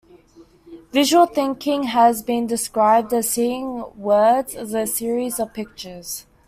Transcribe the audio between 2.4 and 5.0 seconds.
described as seeing words as a